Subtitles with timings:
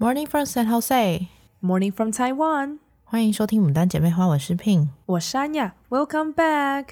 [0.00, 1.26] Morning from San Jose,
[1.60, 2.78] Morning from Taiwan。
[3.02, 5.74] 欢迎收听《牡丹姐妹花》，我是 Pin，我是安雅。
[5.88, 6.90] Welcome back。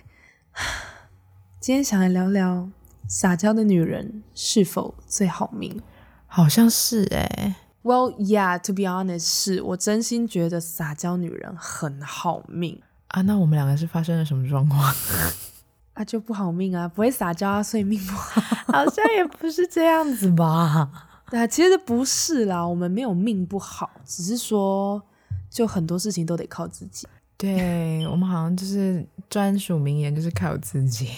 [1.62, 2.68] 今天想来聊聊
[3.06, 5.80] 撒娇的女人是否最好命？
[6.26, 7.54] 好像是诶、欸。
[7.84, 13.22] Well, yeah, to be honest，是我真心觉得撒娇女人很好命啊。
[13.22, 14.92] 那我们两个是发生了什么状况？
[15.94, 18.40] 啊，就不好命啊，不会撒娇啊，所以命不好。
[18.74, 20.90] 好像也不是这样子吧？
[21.30, 25.02] 对啊，其实不是啦，我们没有命不好，只是说，
[25.50, 27.06] 就很多事情都得靠自己。
[27.36, 31.10] 对，我们好像就是专属名言，就是靠自己。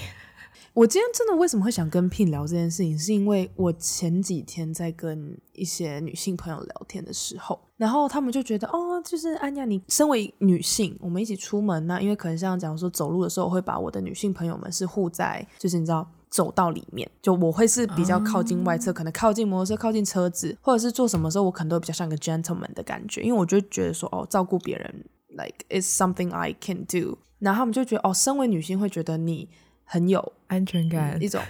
[0.74, 29.48] 我今天真的为什么会想跟 Pin 聊这件事情，是因为我前几天在跟一些女性朋友聊天的时候，然后他们就觉得，哦，就是安雅，你身为女性，我们一起出门那、啊、因为可能像讲说走路的时候，我会把我的女性朋友们是护在，就是你知道走到里面，就我会是比较靠近外侧，可能靠近摩托车、靠近车子，或者是做什么时候，我可能都比较像个 gentleman 的感觉，因为我就觉得说，哦，照顾别人，like it's something I can do，然后他们就觉得，哦，身为女性会觉得你。
[29.90, 31.40] 很有安全感，嗯、一种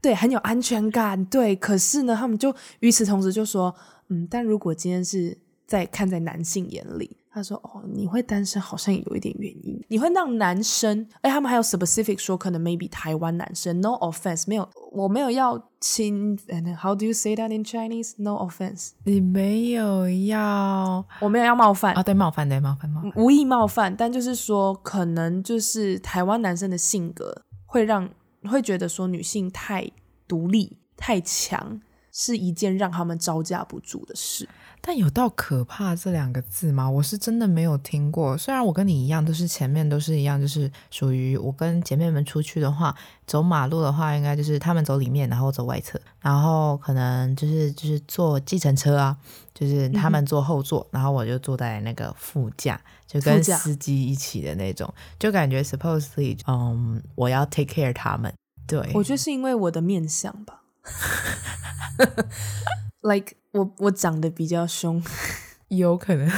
[0.00, 1.56] 对，很有安全感，对。
[1.56, 3.74] 可是呢，他们就与此同时就说，
[4.10, 27.42] 嗯，但如果今天是在看在男性眼里，他说，哦，你会单身好像有一点原因，你会让男生，哎，他们还有 specific 说，可能 maybe 台湾男生，no offense，没有，我没有要亲，and how do you say that in Chinese？No offense，你没有要，我没有要冒犯啊，对，冒犯，对，冒犯，冒犯，无意冒犯，但就是说，可能就是台湾男生的性格。
[27.66, 28.08] 会让
[28.48, 29.90] 会觉得说女性太
[30.28, 31.80] 独立太强
[32.12, 34.48] 是一件让他们招架不住的事，
[34.86, 36.90] 但有到可怕这两个字吗？
[36.90, 38.36] 我是真的没有听过。
[38.36, 42.94] 虽然我跟你一样，都是前面都是一样，就是属于我跟姐妹们出去的话，
[43.26, 49.16] 走马路的话，应该就是他们走里面，然后走外侧，然后可能就是就是坐计程车啊，
[49.54, 52.78] 就是他们坐后座，嗯、然后我就坐在那个副驾。
[53.06, 58.34] 就跟司机一起的那种，就感觉 supposedly，嗯，我要 take care 他们。
[58.66, 60.62] 对，我觉得是因为我的面相吧
[63.08, 65.00] ，like 我我长得比较凶，
[65.68, 66.28] 有可能。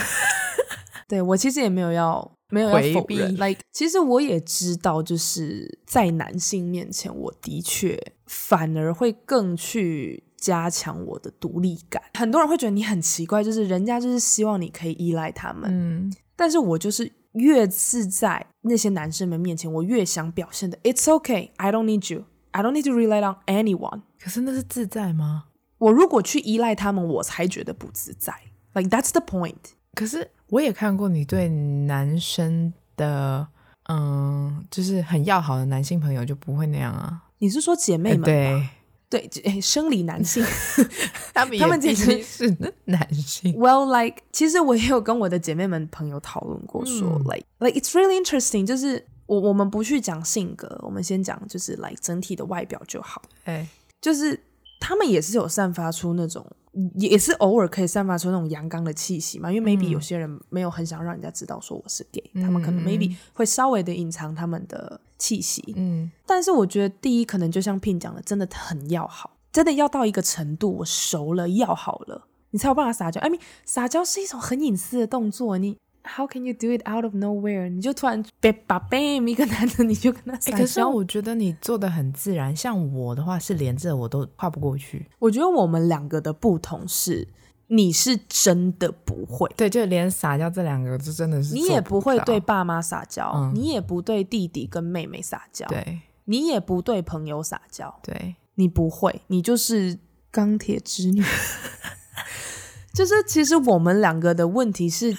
[1.09, 7.97] 对，我其实也没有要没有要否认，like 其实我也知道，就是在男性面前，我的确
[8.27, 12.03] 反而会更去加强我的独立感。
[12.15, 16.12] 很多人会觉得你很奇怪，就是人家就是希望你可以依赖他们，嗯。
[16.34, 24.03] 但是我就是越是在那些男生们面前，我越想表现的 It's okay, I don't need you, I don't need to rely on anyone。
[24.21, 25.44] 可是那是自在吗？
[25.79, 28.35] 我如果去依赖他们，我才觉得不自在。
[28.75, 29.55] Like that's the point。
[29.95, 33.49] 可是我也看过你对男生的，
[33.89, 37.23] 嗯，就是很要好的男性朋友就不会那样啊。
[37.39, 38.25] 你是说姐妹们吗？
[38.27, 38.69] 对。
[39.09, 40.45] 对，诶， 生理男性，
[41.33, 42.57] 他们他们其实是
[42.87, 43.55] 男性。
[43.55, 48.67] Well, like，其实我也有跟我的姐妹们朋友讨论过说，说、嗯、like, like it's really interesting。
[48.67, 53.23] 就是我我们不去讲性格，我们先讲就是 like 整体的外表就好。
[53.45, 53.65] 哎，
[54.01, 54.39] 就是
[54.87, 56.47] 他们也是有散发出那种。
[56.95, 65.73] 也是偶尔可以散发出那种阳刚的气息嘛，因为 maybe 有些人没有很想让人家知道说我是 gay，嗯，他们可能 maybe 会稍微的隐藏他们的气息。
[65.75, 73.19] 嗯，但是我觉得第一可能就像 Pin 讲的，真的很要好，真的要到一个程度，我熟了要好了，你才有办法撒娇。
[73.23, 75.79] I mean，撒娇是一种很隐私的动作，你。
[76.06, 77.69] How can you do it out of nowhere？
[77.69, 80.56] 你就突然被把 bam 一个男的，你就跟他撒娇。
[80.56, 85.06] 欸，可是我觉得你做的很自然，像我的话是连这我都跨不过去。
[85.19, 87.27] 我觉得我们两个的不同是，
[87.66, 99.99] 你是真的不会，对，就连撒娇这两个字真的是，你也不会对爸妈撒娇，嗯，你也不对弟弟跟妹妹撒娇，对，你也不对朋友撒娇，对，你不会，你就是
[100.31, 101.22] 钢铁直女。
[102.95, 105.16] 就是其实我们两个的问题是。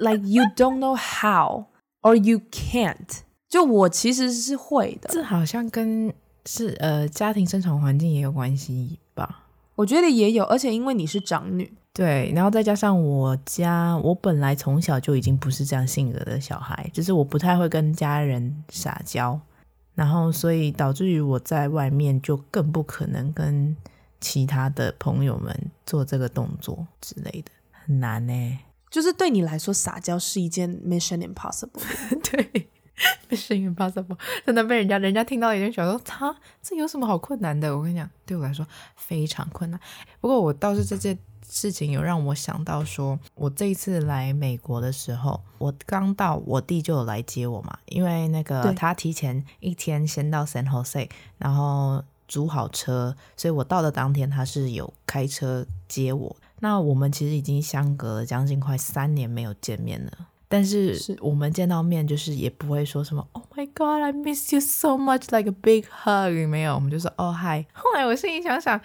[0.00, 1.66] Like you don't know how
[2.00, 3.20] or you can't。
[3.48, 6.12] 就我其实是会的，这好像跟
[6.46, 9.44] 是呃家庭生长环境也有关系吧？
[9.74, 19.38] 我觉得也有，而且因为你是长女，对，然后再加上我家，我本来从小就已经不是这样性格的小孩，就是我不太会跟家人撒娇，
[19.94, 23.76] 然后所以导致于我在外面就更不可能跟
[24.20, 25.54] 其他的朋友们
[25.84, 28.58] 做这个动作之类的，很难呢。
[28.90, 31.80] 就是对你来说，撒娇是一件 mission impossible。
[32.30, 32.68] 对
[33.30, 37.76] ，mission impossible，真的被人家人家听到一定想说，他这有什么好困难的？
[37.76, 38.66] 我跟你讲，对我来说
[38.96, 39.80] 非常困难。
[40.20, 41.16] 不过我倒是这件
[41.48, 51.08] 事情有让我想到说，说我这一次来美国的时候，我刚到，我弟就有来接我嘛，因为那个他提前一天先到 San Jose，
[51.38, 56.36] 然后租好车，所以我到的当天他是有开车接我。
[56.60, 60.12] 那我们其实已经相隔了将近快三年没有见面了，
[60.48, 67.66] 但是我们见到面就是也不会说什么 “Oh my God, I miss you so much”，like a big hug，没有，我们就说 “Oh hi”。
[67.72, 68.80] 后来我心里想想。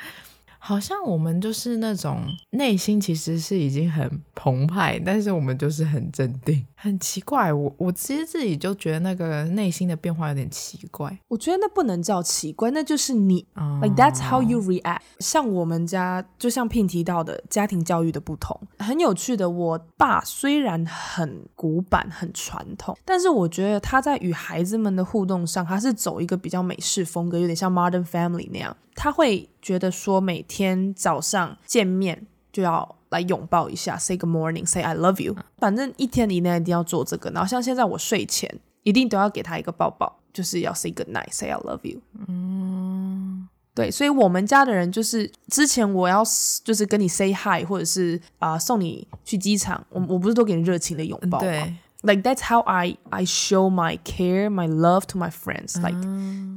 [0.58, 7.52] 好像我们就是那种内心其实是已经很澎湃，但是我们就是很镇定，很奇怪。
[7.52, 11.18] 我我其实自己就觉得那个内心的变化有点奇怪。
[11.28, 15.02] 我觉得那不能叫奇怪，那就是你、oh.，like that's how you react。
[15.20, 19.50] 像我们家，就像 Pin 提到的家庭教育的不同，很有趣的。
[19.50, 28.76] 我爸虽然很古板、很传统，但是我觉得他在与孩子们的互动上，他是走一个比较美式风格，有点像 Modern Family 那样。
[28.94, 35.36] 他会觉得说，每天早上见面就要来拥抱一下，say good morning，say I love you。
[35.58, 37.30] 反正一天以内一定要做这个。
[37.32, 38.54] 然后像现在我睡前
[38.84, 42.00] 一定都要给他一个抱抱，就是要 say good night，say I love you。
[42.28, 46.24] 嗯，对，所以我们家的人就是之前我要
[46.64, 51.46] 就是跟你 say hi，或者是啊、呃、送你去机场，我我不是都给你热情的拥抱吗？
[51.46, 51.74] 对。
[52.02, 55.82] Like that's how I I show my care, my love to my friends.
[55.82, 55.98] Like，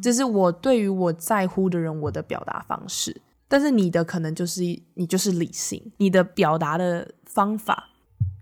[0.02, 3.18] 这是我对于我在乎的人我的表达方式。
[3.48, 4.62] 但是你的可能就是
[4.94, 7.88] 你就是理性，你的表达的方法。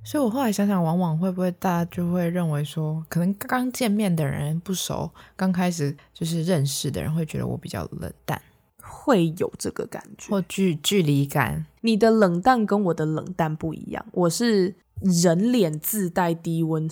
[0.04, 8.40] 所以我后来想想，往往会不会大家就会认为说，可能刚见面的人不熟，刚开始就是认识的人会觉得我比较冷淡，
[8.82, 11.64] 会有这个感觉或距距离感。
[11.80, 14.74] 你的冷淡跟我的冷淡不一样，我是。
[15.02, 16.88] 人脸自带低温，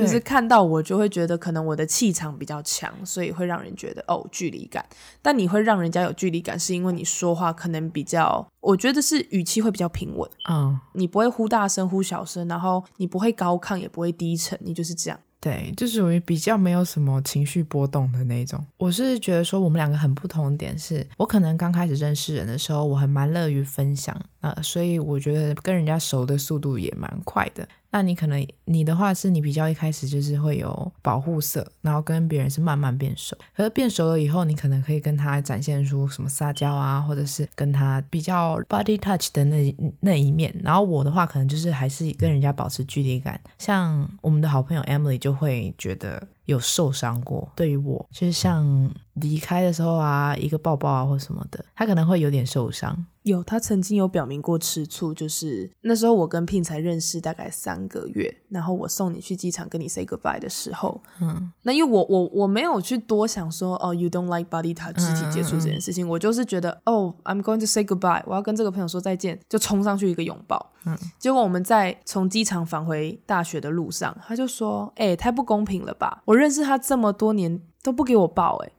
[0.00, 4.84] 就是看到我就会觉得可能我的气场比较强，所以会让人觉得哦距离感。
[5.20, 10.28] 但你会让人家有距离感，是因为你说话可能比较，我觉得是语气会比较平稳。
[10.48, 15.18] 嗯，你不会忽大声忽小声，然后你不会高亢也不会低沉，你就是这样。
[15.40, 18.64] 对，就属于比较没有什么情绪波动的那种。
[18.78, 27.66] 我是觉得说我们两个很不同的点是，我可能刚开始认识人的时候，我还蛮乐于分享，呃，所以我觉得跟人家熟的速度也蛮快的。
[27.92, 33.36] 那你可能你的话是你比较一开始就是会有保护色，然后跟别人是慢慢变熟。
[33.56, 40.52] 可是变熟了以后，你可能可以跟他展现出什么撒娇啊，或者是跟他比较 body touch 的那那一面。
[40.64, 43.40] 然后我的话可能就是还是跟人家保持距离感。
[43.58, 46.26] 像我们的好朋友 Emily 就会觉得。
[46.46, 53.06] 有受伤过，对于我就是像离开的时候啊，一个抱抱啊或什么的，他可能会有点受伤。
[53.22, 70.72] 有，他曾经有表明过吃醋，就是那时候我跟 Pin 才认识大概三个月，然后我送你去机场跟你 say goodbye 的时候，嗯，那因为我我我没有去多想说哦，you don't like body touch 肢体接触这件事情，嗯嗯嗯，我就是觉得哦，I'm going to say goodbye，我要跟这个朋友说再见，就冲上去一个拥抱。
[70.84, 76.22] 嗯，结果我们在从机场返回大学的路上，他就说，哎、欸，太不公平了吧！
[76.24, 78.72] 我认识他这么多年都不给我抱、欸，哎。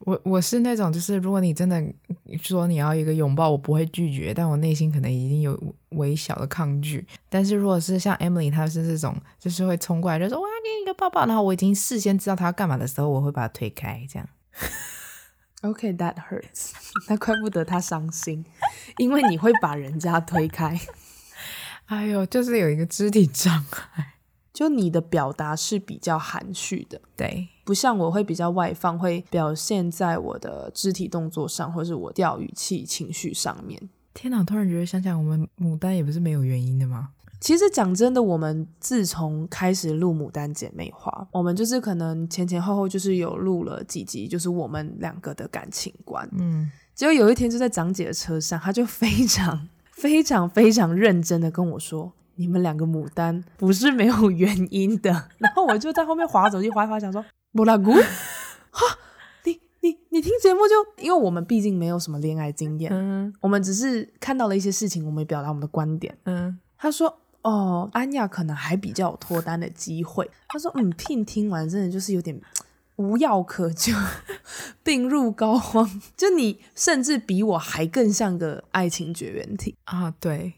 [0.00, 1.82] 我我是那种，就是如果你真的
[2.40, 5.60] 说你要一个拥抱，我不会拒绝，但我内心可能已经有
[5.90, 7.06] 微小的抗拒。
[7.28, 14.28] 但是如果是像 Emily，她是这种，就是会冲过来就说我要给你一个抱抱，然后我已经事先知道她要干嘛的时候，我会把她推开，这样。
[15.62, 16.70] OK，that、okay, hurts。
[17.08, 18.44] 那怪不得他伤心，
[18.98, 20.80] 因为你会把人家推开。
[21.86, 24.14] 哎呦，就是有一个肢体障碍。
[24.58, 33.80] 就你的表达是比较含蓄的，对，不像我会比较外放，会表现在我的肢体动作上，或是我调语气、情绪上面。
[34.14, 37.10] 天哪，突然觉得想想，我们牡丹也不是没有原因的吗？
[37.38, 46.28] 其实讲真的，我们自从开始录牡丹姐妹花，我们就是可能前前后后就是有录了几集，就是我们两个的感情观。
[46.32, 52.12] 嗯，结果有一天就在长姐的车上，她就非常非常非常认真的跟我说。
[52.38, 57.92] 你们两个牡丹不是没有原因的， 然后我就在后面划手机划一划，想说莫拉姑，
[58.70, 58.98] 哈，
[59.44, 72.40] 你你你听节目就，因为我们毕竟没有什么恋爱经验，嗯，我们只是看到了一些事情，我们表达我们的观点，嗯，他说哦，安雅可能还比较有脱单的机会，他说嗯，Pin 听完真的就是有点
[72.96, 73.92] 无药可救，
[74.84, 79.74] 病入膏肓，就你甚至比我还更像个爱情绝缘体。
[79.84, 80.54] 啊，对。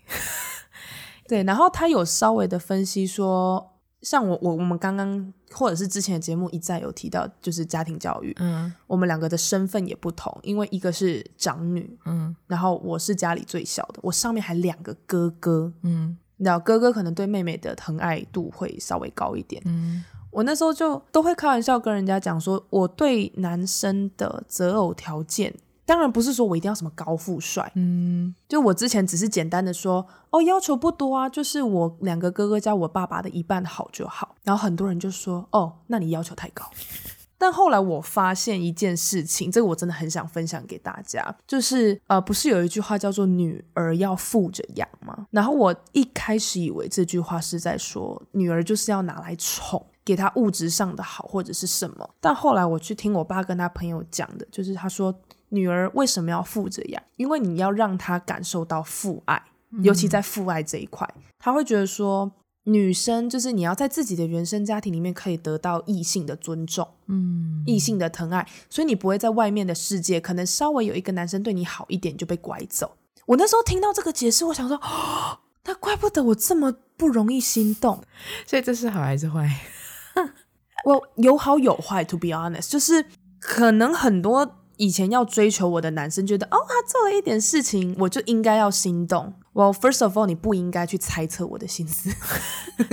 [1.31, 3.65] 对，然后他有稍微的分析说，
[4.03, 25.55] 像我我我们刚刚或者是之前的节目一再有提到，就是家庭教育，嗯，我们两个的身份也不同，因为一个是长女，嗯，然后我是家里最小的，我上面还两个哥哥，嗯，你知道哥哥可能对妹妹的疼爱度会稍微高一点，嗯，我那时候就都会开玩笑跟人家讲说，我对男生的择偶条件。
[25.91, 34.37] 当然不是说我一定要什么高富帅，嗯，就我之前只是简单的说，哦，要求不多啊，就是我两个哥哥加我爸爸的一半好就好。
[34.45, 36.65] 然后很多人就说，哦，那你要求太高。
[37.37, 45.27] 但后来我发现一件事情，这个我真的很想分享给大家，就是呃，不是有一句话叫做“女儿要富着养”吗？
[45.33, 52.09] 然后我一开始以为这句话是在说女儿就是要拿来宠，给她物质上的好或者是什么。
[52.21, 55.13] 但后来我去听我爸跟他朋友讲的，就是他说
[55.50, 57.02] 女儿为什么要负着养？
[57.16, 59.42] 因为你要让她感受到父爱，
[59.83, 62.33] 尤其在父爱这一块，他会觉得说。
[62.64, 72.99] 女生就是你要在自己的原生家庭里面可以得到异性的尊重，嗯，异性的疼爱，所以你不会在外面的世界可能稍微有一个男生对你好一点就被拐走。
[73.25, 78.04] 我那时候听到这个解释，我想说，哦， 那怪不得我这么不容易心动。
[78.47, 79.50] 所以这是好还是坏？
[80.85, 83.07] 我有好有坏，to be honest，就是
[83.40, 89.35] 可能很多以前要追求我的男生觉得，哦，他做了一点事情，我就应该要心动。
[89.53, 92.11] Well, first of all，你不应该去猜测我的心思。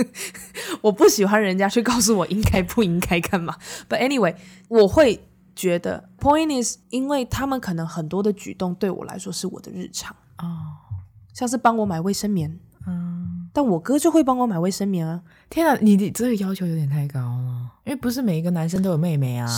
[0.82, 3.56] 我不喜欢人家去告诉我应该不应该干嘛。
[3.88, 4.36] But anyway，
[4.68, 5.26] 我会
[5.56, 11.00] 觉得，point is，因为他们可能很多的举动对我来说是我的日常哦，oh.
[11.32, 15.22] 像是帮我买卫生棉，嗯，但我哥就会帮我买卫生棉啊。
[15.48, 19.48] 天啊，你你这个要求有点太高了，因为不是每一个男生都有妹妹啊。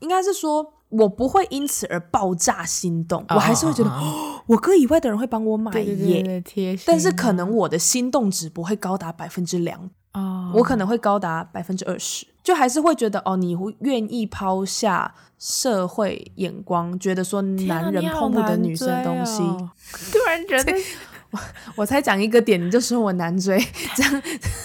[0.00, 0.74] 应该是说。
[0.90, 4.42] 我不会因此而爆炸心动，oh, 我还是会觉得，oh, oh, oh.
[4.46, 6.42] 我哥以外的人会帮我买耶。
[6.86, 19.70] 但是可能我的心动值不会高达百分之两，哦，我可能会高达百分之二十，就还是会觉得，哦，你会愿意抛下社会眼光，觉得说男人碰不得女生东西， 哦、
[20.10, 20.72] 突然觉得，
[21.30, 21.38] 我
[21.76, 23.62] 我才讲一个点，你就说我难追，
[23.94, 24.22] 这样，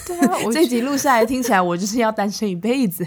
[0.07, 3.05] 对啊，我这集录下来听起来，我就是要单身一辈子。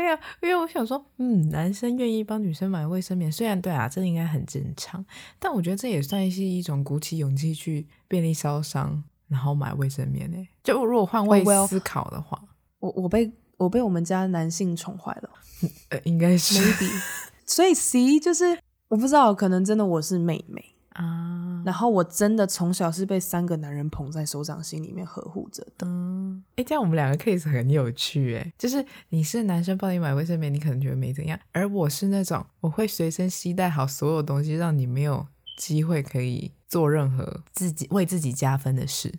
[0.00, 5.04] 没有，因为我想说，嗯，男生愿意帮女生买卫生棉，虽然对啊，这应该很正常，
[5.38, 10.48] 但我觉得这也算是一种鼓起勇气去便利超商，然后买卫生棉诶。
[10.64, 12.42] 就如果换位思考的话，
[12.78, 15.30] 我我被我被我们家男性宠坏了，
[15.90, 16.90] 呃，应该是，maybe，
[17.44, 20.64] 所以 C 就是我不知道，可能真的我是妹妹。
[20.94, 21.29] 啊，
[21.64, 25.86] 然后我真的从小是被三个男人捧在手掌心里面呵护着的。
[25.86, 35.26] 嗯，哎，这样我们两个 case 很有趣，哎，就是你是男生帮你买卫生棉，你可能觉得没怎样，而我是那种我会随身携带好所有东西，让你没有
[35.56, 39.14] 机会可以做任何自己为自己加分的事。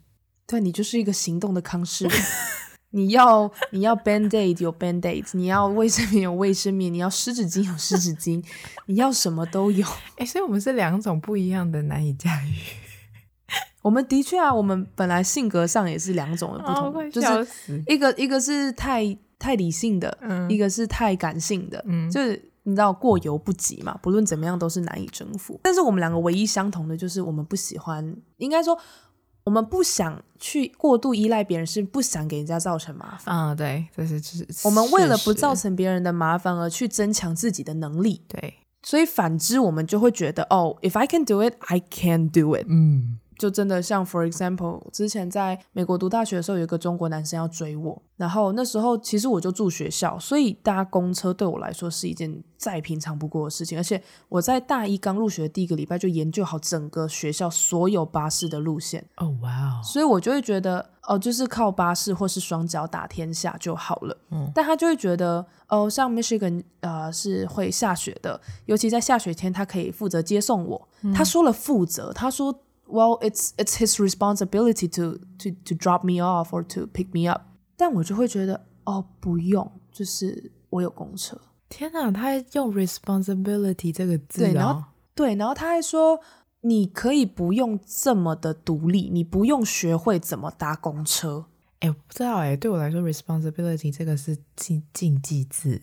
[0.45, 2.07] 对，你就是一个行动的康士。
[2.93, 8.43] 你要你要 Band-Aid 有 Band-Aid，你要卫生棉有卫生棉，你要湿纸巾有湿纸巾，
[8.88, 9.86] 你要什么都有。
[10.17, 12.53] 哎、欸，所以我们是两种不一样的难以驾驭。
[13.81, 25.60] 我们的确啊，我们本来性格上也是两种的不同，哦、就是一个一个是太太理性的，嗯、一个是太感性的，嗯、就是你知道过犹不及嘛，不论怎么样都是难以征服。
[25.63, 28.77] 但是我们两个唯一相同的就是我们不喜欢，应该说。
[29.43, 33.55] 我们不想去过度依赖别人，是不想给人家造成麻烦啊。
[33.55, 34.45] 对，这是是。
[34.63, 38.21] 我们为了不造成别人的麻烦而去增强自己的能力。
[38.27, 42.65] 对，所以反之，我们就会觉得哦，if I can do it, I can do it。
[42.67, 43.19] 嗯。
[43.41, 53.79] 就真的像，for example，之前在美国读大学的时候，有一个中国男生要追我，然后那时候其实我就住学校，所以搭公车对我来说是一件再平常不过的事情。
[53.79, 59.03] 而且我在大一刚入学的第一个礼拜就研究好整个学校所有巴士的路线。
[59.17, 59.81] 哦，哇！
[59.83, 64.15] 所以我就会觉得，哦，就是靠巴士或是双脚打天下就好了。
[64.29, 70.88] 嗯，但他就会觉得，哦，像 Michigan 呃是会下雪的，尤其在下雪天，他可以负责接送我。
[71.01, 72.55] 嗯，他说了负责，他说。
[72.91, 77.43] Well, it's it's his responsibility to to to drop me off or to pick me up。
[77.77, 81.39] 但我就会觉得，哦，不用，就是我有公车。
[81.69, 84.83] 天哪，他还用 responsibility 这个字，哦，对，然后
[85.15, 86.19] 对，然后他还说，
[86.62, 91.45] 你可以不用这么的独立，你不用学会怎么搭公车。
[91.79, 95.81] 哎，我不知道哎，对我来说，responsibility 这个是禁禁忌字。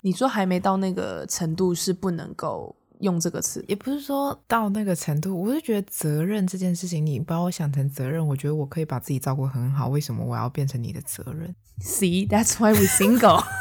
[0.00, 2.74] 你说还没到那个程度是不能够。
[3.00, 13.44] 用这个词也不是说到那个程度，我是觉得责任这件事情，你把我想成责任，我觉得我可以把自己照顾很好，为什么我要变成你的责任？See, that's why we single。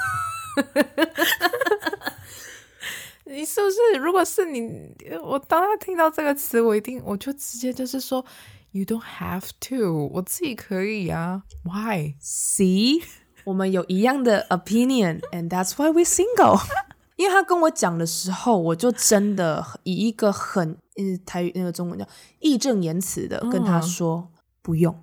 [3.25, 3.99] 你是不是？
[3.99, 8.25] 如果是你，我当他听到这个词，我一定我就直接就是说
[8.71, 11.43] ，You don't have to，我自己可以啊。
[11.63, 12.13] Why?
[12.21, 13.03] See，
[13.43, 16.61] 我们有一样的 opinion，and that's why we single。
[17.15, 22.07] 因为他跟我讲的时候，我就真的以一个很嗯台语那个中文叫
[22.39, 24.93] 义正言辞的跟他说、嗯、不用，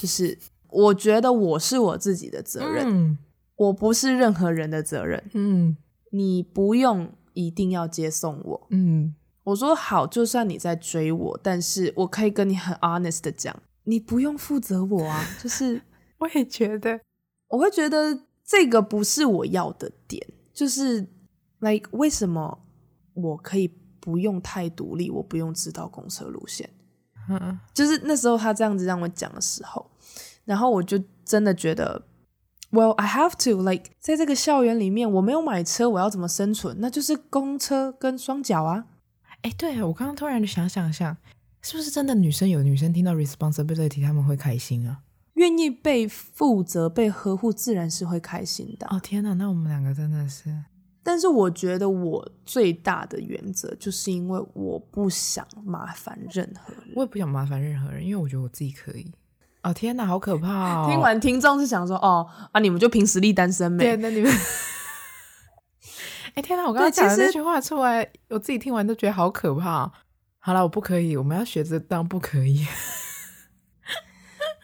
[0.00, 3.18] 就是我觉得我是我自己的责任，嗯、
[3.56, 5.76] 我不是任何人的责任，嗯，
[6.10, 15.80] 你不用一定要接送我，嗯，我说好，就算你在追我，但是我可以跟你很 honest 的讲，你不用负责我啊， 就是
[16.18, 17.00] 我也觉得，
[17.48, 20.26] 我会觉得这个不是我要的点。
[20.52, 21.06] 就是
[21.60, 22.58] ，like 为什么
[23.14, 23.68] 我可以
[24.00, 26.68] 不用太独立，我不用知道公车路线？
[27.28, 29.88] 嗯，就是那时候他这样子让我讲的时候，
[30.44, 32.02] 然后我就真的觉得
[32.72, 36.78] ，Well, I have to like 在这个校园里面，我没有买车，我要怎么生存？
[36.80, 38.86] 那就是公车跟双脚啊。
[39.42, 41.16] 哎，对，我刚刚突然就想想想，
[41.62, 45.02] 是不是真的女生有女生听到 responsibility 他们会开心啊？
[45.34, 48.86] 愿意被负责、被呵护，自然是会开心的。
[48.90, 50.50] 哦天哪，那我们两个真的是……
[51.02, 56.82] 但是我觉得我最大的原则，就是因为我不想麻烦任何人。
[56.94, 59.10] 我也不想麻烦任何人，因为我觉得我自己可以。
[59.62, 60.86] 哦天哪，好可怕哦！
[60.90, 63.84] 听完听众是想说，哦啊，你们就凭实力单身呗？
[63.84, 64.32] 对，那你们
[66.34, 69.90] 哎天哪，我刚刚讲的那句话出来，我自己听完都觉得好可怕。
[70.38, 72.66] 好了，我不可以，我们要学着当不可以。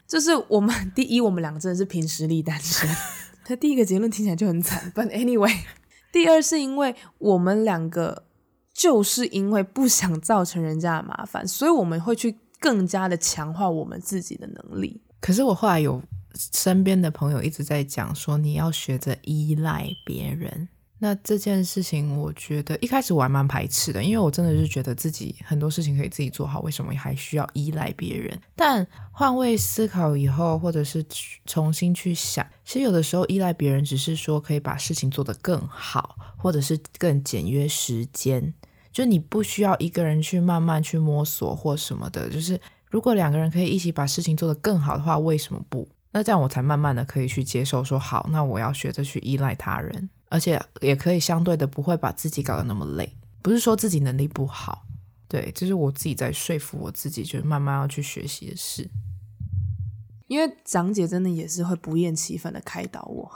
[0.06, 2.88] 就是我们第一，我们两个真的是凭实力单身。
[3.44, 5.54] 他第一个结论听起来就很惨，But anyway，
[6.12, 8.24] 第二是因为我们两个
[8.72, 15.02] 就是因为不想造成人家的麻烦，所以我们会去更加的强化我们自己的能力。
[15.20, 16.02] 可是我后来有
[16.52, 20.68] 身边的朋友一直在讲说，你要学着依赖别人。
[20.98, 28.40] 那这件事情，我觉得一开始我还蛮排斥的，因为我真的是觉得自己很多事情可以自己做好，为什么还需要依赖别人？
[28.54, 31.04] 但换位思考以后，或者是
[31.44, 38.54] 重新去想，其实有的时候依赖别人只是说可以把事情做得更好，或者是更简约时间，
[38.90, 42.30] 就你不需要一个人去慢慢去摸索或什么的。
[42.30, 42.58] 就是
[42.90, 45.86] 如果两个人可以一起把事情做得更好的话，为什么不？
[46.12, 50.08] 那这样我才慢慢的可以去接受说，说好，那我要学着去依赖他人。
[50.28, 54.86] 而且也可以相对的不会把自己搞得那么累，不是说自己能力不好，
[55.28, 58.88] 对，这是我自己在说服我自己，就是慢慢要去学习的事。
[60.26, 63.30] 因为长姐真的也是会不厌其烦的开导我。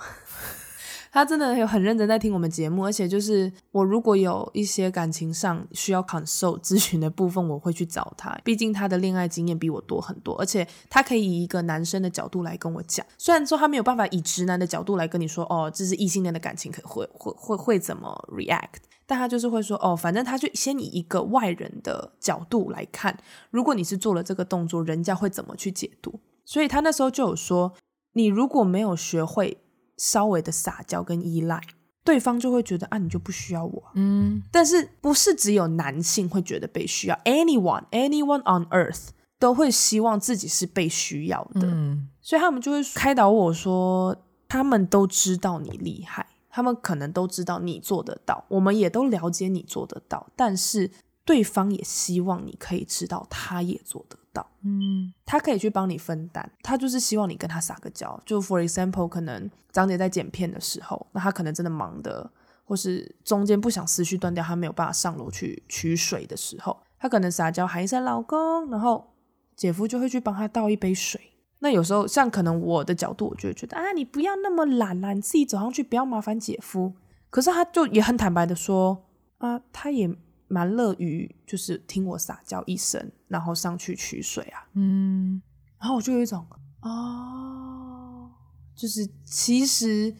[1.12, 8.32] 他真的有很认真在听我们节目，而且就是我如果有一些感情上需要 consult 咨询的部分，我会去找他。
[8.44, 13.04] 毕竟他的恋爱经验比我多很多，而且他可以以一个男生的角度来跟我讲。
[13.18, 23.18] 虽然说他没有办法以直男的角度来跟你说，哦，这是异性恋的感情，可会会会会怎么 react，但他就是会说，哦，反正他就先以一个外人的角度来看，
[23.50, 26.20] 如果你是做了这个动作，人家会怎么去解读。
[26.44, 27.72] 所以他那时候就有说，
[28.12, 29.58] 你如果没有学会。
[30.00, 31.60] 稍微的撒娇跟依赖，
[32.02, 33.82] 对方就会觉得啊，你就不需要我。
[33.94, 39.08] 嗯，但是不是只有男性会觉得被需要？Anyone, anyone on earth
[39.38, 41.66] 都会希望自己是被需要的。
[41.66, 44.16] 嗯，所以他们就会开导我说，
[44.48, 50.90] 他们都知道你厉害，他们可能都知道你做得到，我们也都了解你做得到，但是
[51.26, 54.46] 对方也希望你可以知道，他也做得到。
[54.62, 58.20] 嗯，他可以去帮你分担，他就是希望你跟他撒个娇。
[58.24, 62.30] 就 for example，可能张姐在剪片的时候，那他可能真的忙的，
[62.64, 69.12] 或是中间不想思绪断掉，他没有办法上楼去取水的时候，他可能撒娇喊一声老公，然后
[69.56, 71.20] 姐夫就会去帮他倒一杯水。
[71.60, 76.94] 那有时候像可能我的角度，我就会觉得啊，你不要那么懒啦，你自己走上去，不要麻烦姐夫。
[77.28, 79.04] 可是他就也很坦白的说
[79.38, 80.10] 啊，他也。
[80.52, 85.40] 蛮乐于就是听我撒娇一声，然后上去取水啊，嗯，
[85.78, 86.44] 然后我就有一种
[86.80, 88.28] 哦，
[88.74, 90.12] 就是其实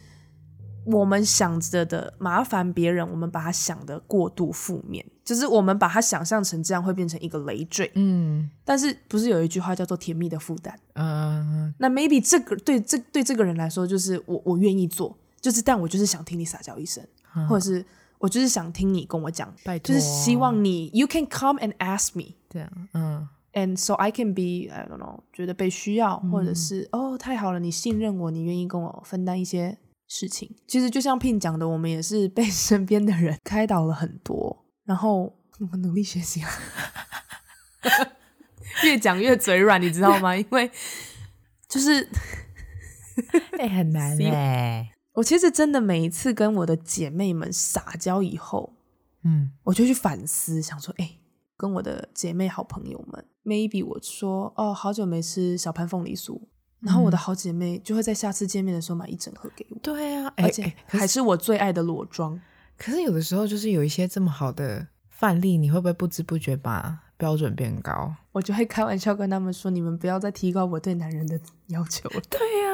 [0.86, 10.78] 我们想着的麻烦别人，我们把它想得过度负面，就是我们把它想象成这样会变成一个累赘，嗯，但是不是有一句话叫做甜蜜的负担？
[10.94, 17.84] 嗯，那 maybe 这个对这对这个人来说，就是我我愿意做，就是但我就是想听你撒娇一声，嗯、或者是。
[18.20, 30.54] 我就是想听你跟我讲，拜托，就是希望你，you can come and ask me，这样，嗯，and so I can be I don't know，觉得被需要，或者是、嗯、哦，太好了，你信任我，你愿意跟我分担一些事情。
[30.66, 36.50] 其实就像 Pin 讲的，我们也是被 身边的人开导了很多，然后我们努力学习啊，
[38.84, 40.36] 越讲越嘴软，你知道吗？
[40.36, 40.70] 因为
[41.68, 42.06] 就是
[43.58, 44.90] 哎、欸，很难哎。
[45.20, 48.72] 我其实真的每一次跟我的姐妹们撒娇以后，
[49.22, 51.20] 嗯，我就去反思，想说，哎、欸，
[51.58, 56.40] 跟我的姐妹好朋友们，maybe 我说，哦，好久没吃小潘凤梨酥，
[56.80, 59.78] 然后我的好姐妹就会在下次见面的时候买一整盒给我。
[59.80, 62.40] 对啊，而且还是我最爱的裸妆。
[62.78, 68.14] 可是有的时候就是有一些这么好的范例，你会不会不知不觉把标准变高？
[68.32, 72.22] 我就会开玩笑跟他们说，你们不要再提高我对男人的要求了。
[72.30, 72.69] 对呀、啊。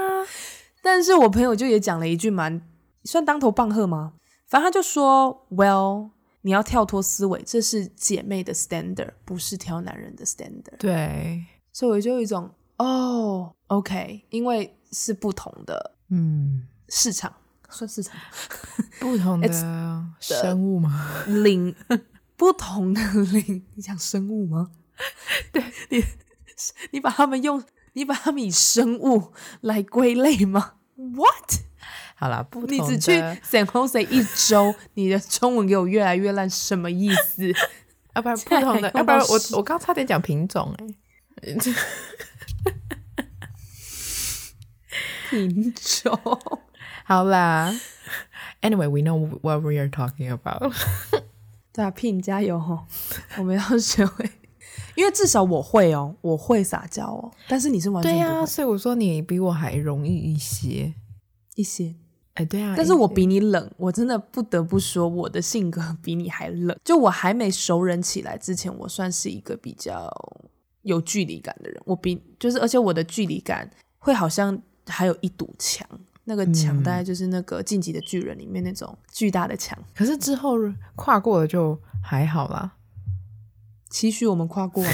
[0.86, 2.62] 但是我朋友就也讲了一句蛮
[3.02, 4.12] 算当头棒喝吗？
[4.46, 6.10] 反正他就说，Well，
[6.42, 10.76] 你要跳脱思维，这是姐妹的 standard，不是挑男人的 standard。
[10.78, 17.34] 对，所以我就有一种哦，OK，因为是不同的嗯市场，
[17.68, 18.16] 算市场？
[19.00, 19.48] 不同的
[20.20, 21.24] 生物吗？
[21.26, 21.74] 灵，
[22.36, 23.00] 不同的
[23.32, 23.66] 灵。
[23.74, 24.70] 你讲生物吗？
[25.50, 26.04] 对，你
[26.92, 27.60] 你把他们用，
[27.94, 31.60] 你把他们以生物来归类吗？What？
[32.16, 32.62] 好了，不。
[32.66, 33.12] 你只去
[33.44, 37.52] San Jose 一周， 你的中文给我越来越烂，什么意思？
[38.14, 40.86] 要 不 然不同的，要不然我我刚差点讲品种哎、
[41.48, 41.56] 欸。
[45.30, 46.18] 品种，
[47.04, 47.74] 好啦。
[48.62, 50.72] Anyway, we know what we are talking about.
[51.72, 52.86] 对啊，Pin 加油哦！
[53.36, 54.30] 我们要学会，
[54.96, 57.30] 因为至少我会哦，我会撒娇哦。
[57.48, 58.12] 但是你是完全。
[58.12, 60.92] 对啊，所以我说你比我还容易一些，
[61.54, 61.94] 一些。
[62.34, 62.74] 哎，对啊。
[62.76, 66.76] 但是我比你冷，我真的不得不说，我的性格比你还冷。
[66.84, 70.10] 就我还没熟人起来之前，我算是一个比较
[70.82, 71.80] 有距离感的人。
[71.84, 74.60] 我比就是，而且我的距离感会好像。
[74.88, 75.84] 还有一堵墙，
[76.22, 79.76] 那个墙大概就是那个《进击的巨人》里面那种巨大的墙。
[79.96, 80.56] 可是之后
[80.94, 82.72] 跨过了就还好啦。
[83.96, 84.90] 期许我们跨过了，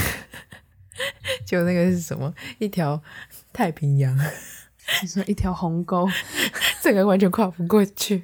[1.44, 2.32] 就那个是什么？
[2.60, 3.02] 一条
[3.52, 4.16] 太平洋，
[5.02, 6.08] 你说一条鸿沟，
[6.80, 8.22] 这个完全跨不过去。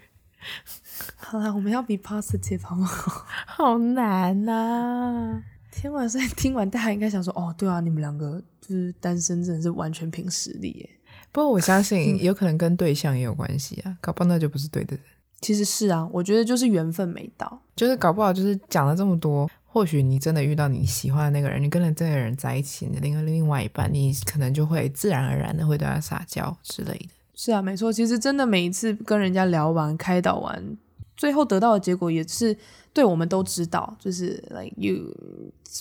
[1.17, 3.27] 好啦，我们要 be positive 好不好？
[3.45, 5.43] 好难呐、啊！
[5.73, 10.91] 天晚上听完，大家应该想说：哦，对啊，你们两个就是单身，真的是完全凭实力耶。
[11.33, 15.05] 不过我相信 有可能跟对象也有关系啊，搞不好那就不是对的人。
[15.41, 27.09] 其实是啊，我觉得就是缘分没到，就是搞不好就是讲了这么多，或许你真的遇到你喜欢的那个人，你跟了这个人在一起，你另另外一半，你可能就会自然而然的会对他撒娇之类的。
[27.35, 30.77] 是啊，没错，其实真的每一次跟人家聊完、开导完，
[31.17, 32.57] 最后得到的结果也是
[32.93, 35.15] 对我们都知道，就是 like you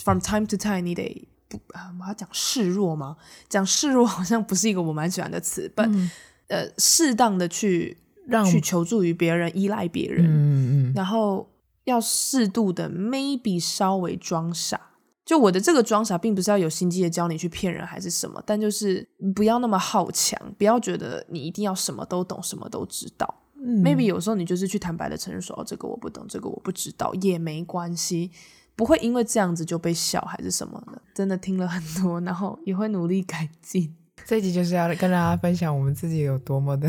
[0.04, 1.28] from time to time 你得。
[1.50, 3.16] 不啊，我要讲示弱吗？
[3.48, 6.12] 讲示弱好像不是一个我蛮喜欢的词，但、嗯、
[6.48, 7.96] 呃，适当的去
[8.26, 11.50] 让去求助于别人，依赖别人，嗯嗯，然后
[11.88, 14.80] 要适度的 maybe 稍微装傻。
[15.26, 23.42] 就我的这个装傻，并不是要有心机的教你去骗人还是什么，但就是不要那么好强，不要觉得你一定要什么都懂，什么都知道。
[23.56, 28.32] 嗯、maybe 有时候你就是去坦白的承认说，哦，这个我不懂，这个我不知道，也没关系。
[28.76, 33.96] 不会因为这样子就被笑还是什么的，真的听了很多，然后也会努力改进。
[34.26, 36.88] 这一集就是要跟大家分享我们自己有多么的，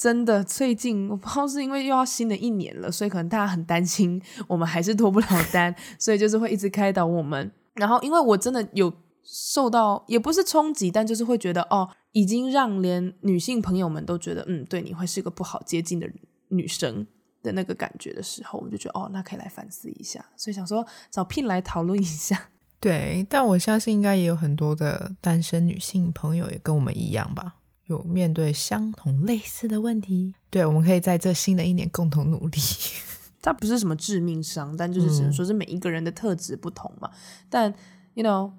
[0.00, 0.42] 真的。
[0.44, 7.50] 最近 我不知道是因为又要新的一年了，所以可能大家很担心我们还是脱不了单， 所以就是会一直开导我们。
[7.74, 8.92] 然后因为我真的有
[9.24, 16.08] 受到，也不是冲击，但就是会觉得哦，已经让连女性朋友们都觉得，嗯，对，你会是个不好接近的
[16.48, 17.06] 女生。
[17.42, 22.48] 的那个感觉的时候，我就觉得哦，那可以来反思一下，所以想说找聘来讨论一下。
[22.80, 27.54] 对，但我相信应该也有很多的单身女性朋友也跟我们一样吧，
[27.86, 30.34] 有面对相同类似的问题。
[30.50, 32.58] 对，我们可以在这新的一年共同努力。
[33.42, 37.08] 它不是什么致命伤，但就是只能说是每一个人的特质不同嘛。
[37.12, 37.74] 嗯、但
[38.14, 38.50] you know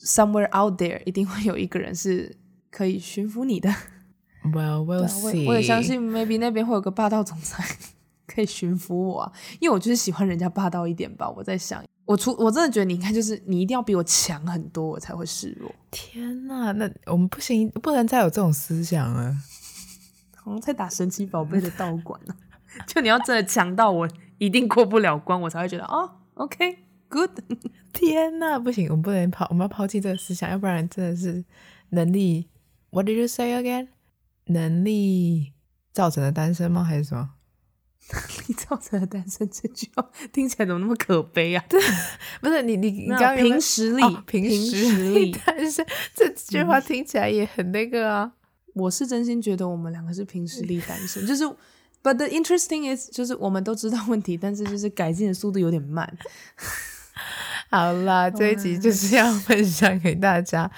[0.00, 2.36] somewhere out there 一定会有一个人是
[2.70, 3.68] 可以驯服你的。
[4.44, 5.46] Well, we'll see。
[5.46, 7.64] 我也相信 maybe 那边会有个霸道总裁。
[8.28, 11.28] 可以驯服我啊，因为我就是喜欢人家霸道一点吧。
[11.28, 15.70] 我在想，我出我真的觉得你应该就是你一定要比我强很多，我才会示弱。
[15.90, 19.36] 天哪，那我们不行，不能再有这种思想了。
[20.34, 22.34] 好像在打神奇宝贝的道馆呢，
[22.88, 27.30] 就你要真的强到我一定过不了关，我才会觉得哦，OK，Good。
[27.92, 31.44] 天哪，不行，我们不能抛，我们要抛弃这个思想，要不然真的是
[31.90, 32.48] 能力。
[32.88, 33.88] What did you say again？
[34.46, 35.52] 能力
[35.92, 36.82] 造成的单身吗？
[36.82, 37.32] 还是什么？
[38.48, 41.64] 你造成的单身这句话听起来怎么那么可悲啊？
[41.68, 41.80] 对，
[42.40, 48.32] 不是你你你刚刚凭实力，凭、哦、实力， 但是这句话听起来也很那个啊。
[48.74, 51.44] 我是真心觉得我们两个是凭实力单身，就是
[52.00, 56.16] ，but the interesting is，就是我们都知道问题，但是就是改进的速度有点慢。
[57.70, 60.70] 好啦，这一集就是要分享给大家。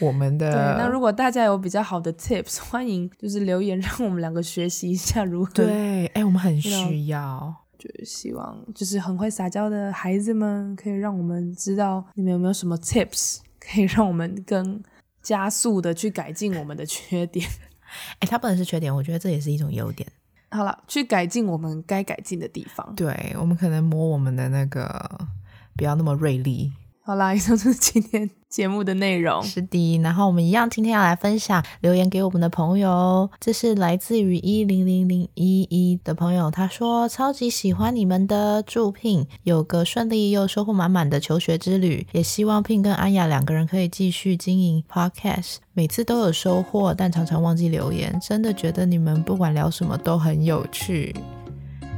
[0.00, 5.50] 我们的对，那如果大家有比较好的 tips， 欢迎就是留言，让我们两个学习一下如何。
[5.52, 14.82] 对，哎、欸，我们很需要，就是希望就是很会撒娇的孩子们，可以让我们知道你们有没有什么 tips， 可以让我们更
[15.22, 17.46] 加速的去改进我们的缺点。
[18.14, 20.08] 哎、欸，它不能是缺点，我觉得这也是一种优点。
[20.50, 22.94] 好了，去改进我们该改进的地方。
[22.94, 25.28] 对，我们可能摸我们的那个
[25.76, 26.72] 不要那么锐利。
[27.08, 29.42] 好啦，以上就是今天节目的内容。
[29.42, 51.16] 是的，然后我们一样今天要来分享留言给我们的朋友，这是来自于一零零零一一的朋友，他说超级喜欢你们的祝 Pin 有个顺利又收获满满的求学之旅，也希望 Pin 跟安雅两个人可以继续经营 Podcast，每次都有收获，但常常忘记留言，真的觉得你们不管聊什么都很有趣，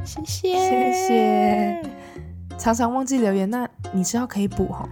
[0.05, 2.00] 谢谢谢谢。
[2.61, 4.87] 常常忘记留言，那你知道可以补哈？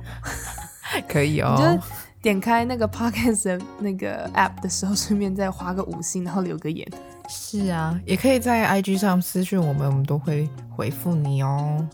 [1.08, 1.84] 可以哦，你就
[2.20, 6.86] 点开那个 podcast 的那个 app 的时候，顺便再划个五星，然后留个言。
[7.30, 11.88] 是啊，也可以在 IG 上私讯我们，我们都会回复你哦。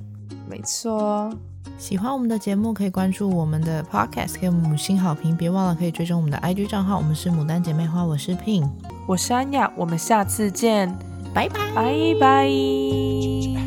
[0.50, 1.30] 没错，
[1.78, 5.36] 喜欢我们的节目，可以关注我们的 podcast，给我们五星好评。
[5.36, 8.66] 别忘了可以追踪我们的 IG 账号，我们是牡丹姐妹花，我是 Pin，
[9.06, 10.88] 我是安雅，我们下次见，
[11.34, 11.84] 拜拜，拜
[12.18, 13.65] 拜。